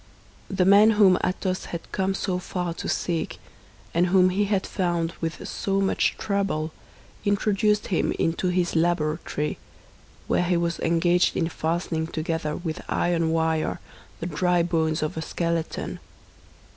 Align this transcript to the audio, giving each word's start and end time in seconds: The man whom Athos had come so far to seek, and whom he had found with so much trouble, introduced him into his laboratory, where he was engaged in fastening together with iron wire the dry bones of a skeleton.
The 0.49 0.65
man 0.65 0.89
whom 0.97 1.19
Athos 1.23 1.65
had 1.65 1.91
come 1.91 2.15
so 2.15 2.39
far 2.39 2.73
to 2.73 2.89
seek, 2.89 3.37
and 3.93 4.07
whom 4.07 4.31
he 4.31 4.45
had 4.45 4.65
found 4.65 5.13
with 5.21 5.47
so 5.47 5.79
much 5.79 6.15
trouble, 6.17 6.71
introduced 7.23 7.89
him 7.89 8.11
into 8.13 8.47
his 8.47 8.75
laboratory, 8.75 9.59
where 10.25 10.41
he 10.41 10.57
was 10.57 10.79
engaged 10.79 11.37
in 11.37 11.49
fastening 11.49 12.07
together 12.07 12.55
with 12.55 12.81
iron 12.89 13.29
wire 13.29 13.79
the 14.19 14.25
dry 14.25 14.63
bones 14.63 15.03
of 15.03 15.17
a 15.17 15.21
skeleton. 15.21 15.99